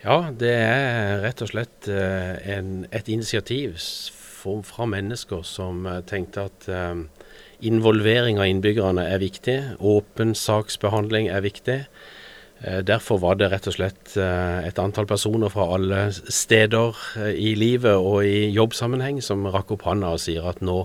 [0.00, 3.76] Ja, det er rett og slett en, et initiativ
[4.64, 6.68] fra mennesker som tenkte at
[7.60, 9.58] involvering av innbyggerne er viktig.
[9.84, 11.82] Åpen saksbehandling er viktig.
[12.60, 17.32] Eh, derfor var det rett og slett eh, et antall personer fra alle steder eh,
[17.32, 20.82] i livet og i jobbsammenheng som rakk opp hånda og sier at nå,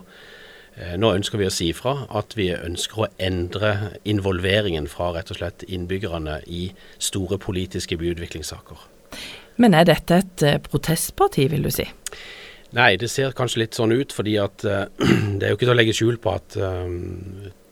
[0.95, 3.75] nå ønsker vi å si fra at vi ønsker å endre
[4.07, 8.94] involveringen fra rett og slett innbyggerne i store politiske byutviklingssaker.
[9.61, 11.85] Men er dette et protestparti, vil du si?
[12.75, 14.65] Nei, det ser kanskje litt sånn ut, fordi at
[15.39, 16.57] det er jo ikke til å legge skjul på at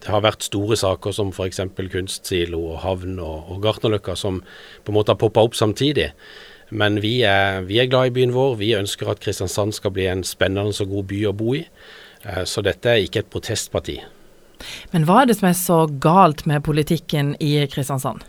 [0.04, 1.62] det har vært store saker som f.eks.
[1.92, 6.10] kunstsilo og havn og, og Gartnerløkka som på en måte har poppa opp samtidig.
[6.74, 8.58] Men vi er, vi er, glad i byen vår.
[8.60, 11.64] Vi ønsker at Kristiansand skal bli en spennende og god by å bo i.
[12.24, 14.00] Eh, så dette er ikke et protestparti.
[14.92, 18.24] Men hva er det som er så galt med politikken i Kristiansand?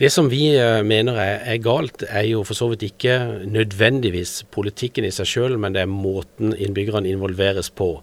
[0.00, 4.40] Det som vi eh, mener er, er, galt, er jo for så vidt ikke nødvendigvis
[4.54, 7.98] politikken i seg sjøl, men det er måten innbyggerne involveres på.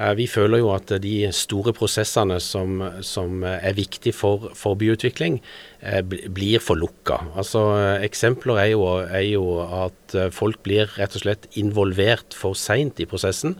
[0.00, 5.42] Eh, vi føler jo at de store prosessene som, som er viktige for, for byutvikling,
[5.84, 7.20] eh, blir for lukka.
[7.36, 7.66] Altså,
[8.00, 9.46] eksempler er jo, er jo,
[9.84, 13.58] at folk blir rett og slett involvert for seint i prosessen.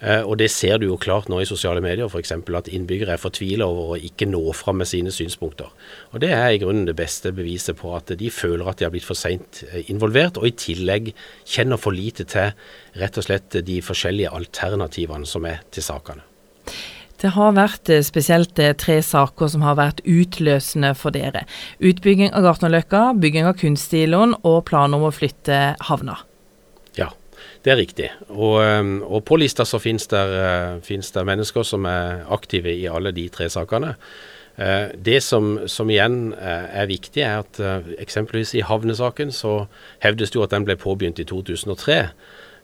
[0.00, 2.34] Eh, og det ser du jo klart nå i sosiale medier, f.eks.
[2.36, 5.70] at innbyggere er fortvila over å ikke nå fram med sine synspunkter.
[6.12, 8.92] Og Det er i grunnen det beste beviset på at de føler at de har
[8.92, 11.14] blitt for seint eh, involvert, og i tillegg
[11.48, 12.52] kjenner for lite til
[13.00, 16.26] rett og slett de forskjellige alternativene som er til sakene.
[17.16, 21.46] Det har vært eh, spesielt tre saker som har vært utløsende for dere.
[21.80, 26.20] Utbygging av Gartnerløkka, bygging av kunstsiloen og planer om å flytte havna.
[27.66, 28.08] Det er riktig.
[28.30, 32.72] Og, um, og på lista så finnes det, uh, finnes det, mennesker som er aktive
[32.72, 33.96] i alle de tre sakene.
[34.56, 37.60] Uh, det som, som igjen uh, er viktig, er at
[37.98, 39.66] eksempelvis i havnesaken så
[40.04, 42.00] hevdes det jo at den ble påbegynt i 2003.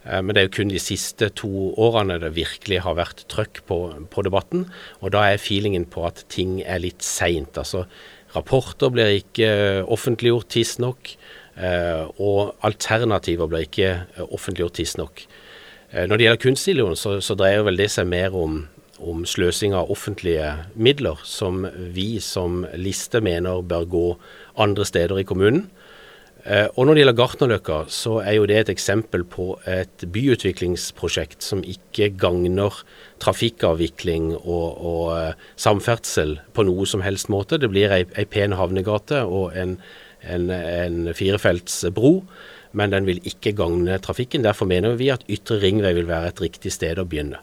[0.03, 3.77] Men det er jo kun de siste to årene det virkelig har vært trøkk på,
[4.11, 4.65] på debatten.
[4.99, 7.55] Og da er feelingen på at ting er litt seint.
[7.55, 7.85] Altså,
[8.35, 9.53] rapporter blir ikke
[9.87, 11.13] offentliggjort tidsnok.
[11.57, 15.25] Eh, og alternativer blir ikke eh, offentliggjort tidsnok.
[15.93, 18.63] Eh, når det gjelder kunststillion, så, så, dreier vel det seg mer om,
[19.03, 24.07] om sløsing av offentlige midler, som vi som liste mener bør gå
[24.65, 25.67] andre steder i kommunen.
[26.43, 31.61] Og når det gjelder Gartnerløkka, så er jo det et eksempel på et byutviklingsprosjekt som
[31.63, 32.81] ikke gagner
[33.23, 37.61] trafikkavvikling og, og samferdsel på noe som helst måte.
[37.63, 39.77] Det blir ei, ei pen havnegate og en
[40.23, 42.21] en, en firefelts bro,
[42.73, 44.45] men den vil ikke gagne trafikken.
[44.45, 47.43] Derfor mener vi at Ytre ringvei vil være et riktig sted å begynne.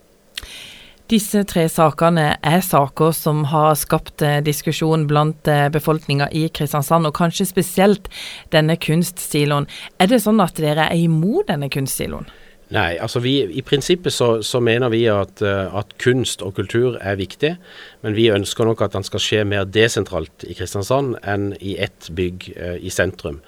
[1.10, 7.10] Disse tre sakene er saker som har skapt eh, diskusjon blant eh, befolkninga i Kristiansand,
[7.10, 8.12] og kanskje spesielt
[8.54, 9.66] denne kunststiloen.
[9.98, 12.30] Er det sånn at dere er imot denne kunststiloen?
[12.70, 17.02] Nei, altså vi, I prinsippet så, så mener vi at, eh, at, kunst og kultur
[17.02, 17.56] er viktig,
[18.06, 22.14] men vi ønsker nok at den skal skje mer desentralt i Kristiansand enn i ett
[22.14, 23.42] bygg i sentrum.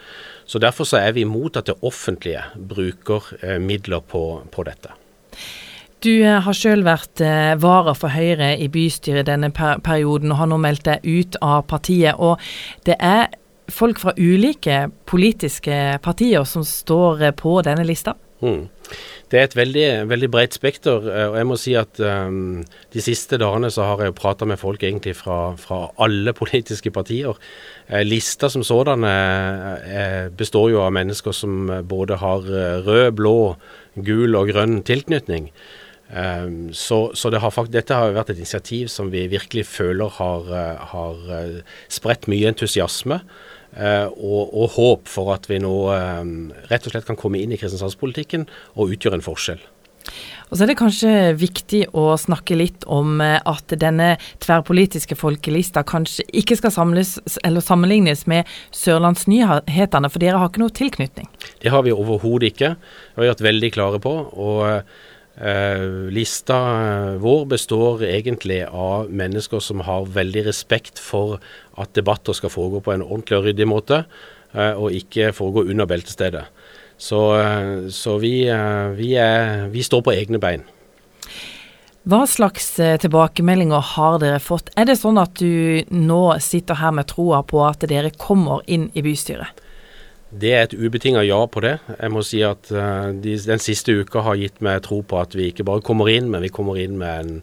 [0.49, 3.29] Så Derfor så er vi imot at det offentlige bruker
[3.61, 4.97] midler på, på, dette.
[6.01, 10.39] Du eh, har selv vært eh, vara for Høyre i bystyret denne per perioden, og
[10.39, 12.17] har nå meldt deg ut av partiet.
[12.17, 12.41] og
[12.89, 13.29] det er
[13.71, 18.15] folk fra ulike politiske partier som står eh, på denne lista?
[18.41, 18.63] Mm.
[19.29, 21.05] Det er et veldig, veldig bredt spekter.
[21.05, 24.81] Og jeg må si at um, de siste dagene så har jeg prata med folk
[24.81, 27.37] egentlig fra, fra alle politiske partier.
[28.03, 32.49] Lista som sådan eh, består jo av mennesker som både har
[32.89, 33.37] rød, blå,
[34.09, 35.51] gul og grønn tilknytning.
[36.11, 40.11] Um, så, så det har faktisk, dette har vært et initiativ som vi virkelig føler
[40.17, 40.51] har,
[40.91, 41.25] har
[41.87, 43.21] spredt mye entusiasme.
[43.71, 46.23] Eh, og, og, håp for at vi nå eh,
[46.67, 49.61] rett og slett kan komme inn i kristiansandspolitikken og utgjøre en forskjell.
[50.51, 55.85] Og så er det kanskje viktig å snakke litt om eh, at denne tverrpolitiske folkelista
[55.87, 57.13] kanskje ikke skal samles,
[57.63, 61.31] sammenlignes med Sørlandsnyhetene, for dere har ikke noe tilknytning?
[61.63, 62.73] Det har vi overhodet ikke.
[62.75, 64.17] Det har vi vært veldig klare på.
[64.35, 64.83] og
[66.11, 66.57] lista
[67.17, 71.39] vår består egentlig av mennesker som har veldig respekt for
[71.79, 74.03] at debatter skal foregå på en ordentlig og ryddig måte,
[74.53, 76.43] uh, og ikke foregå under beltestedet.
[77.01, 77.17] Så,
[77.89, 78.43] så vi,
[78.99, 80.67] vi, er, vi, står på egne bein.
[82.05, 84.69] Hva slags tilbakemeldinger har dere fått?
[84.77, 88.91] Er det sånn at du nå sitter her med troa på at dere kommer inn
[88.93, 89.49] i bystyret?
[90.31, 91.75] Det er et ubetinga ja på det.
[91.91, 95.35] Jeg må si at uh, de, den siste uka har gitt meg tro på at
[95.35, 97.41] vi ikke bare kommer inn, men vi kommer inn med en,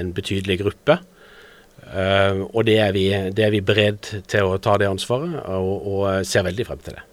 [0.00, 0.96] en betydelig gruppe.
[1.90, 3.06] Uh, og det er, vi,
[3.36, 6.96] det er vi beredt til å ta det ansvaret, og, og ser veldig frem til
[6.96, 7.06] det.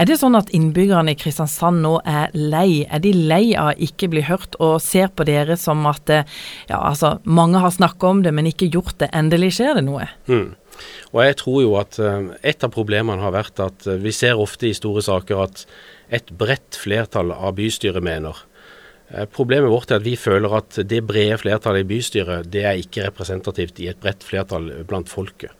[0.00, 2.86] Er det sånn at innbyggerne i Kristiansand nå er lei?
[2.88, 7.18] Er de lei av ikke bli hørt, og ser på dere som at ja, altså,
[7.26, 9.10] mange har snakka om det, men ikke gjort det.
[9.12, 10.08] Endelig skjer det noe.
[10.30, 10.54] Mm.
[11.12, 14.40] Og jeg tror jo at uh, et av problemene har vært at uh, vi ser
[14.40, 15.64] ofte i store saker at
[16.10, 18.36] et bredt flertall av bystyret mener.
[19.10, 22.82] Uh, problemet vårt er at vi føler at det brede flertallet i bystyret det er
[22.82, 25.54] ikke representativt i et bredt flertall blant folket.